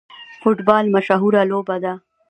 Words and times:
فوټبال 0.41 0.85
مشهوره 0.95 1.41
لوبه 1.51 1.75
ده 1.83 1.93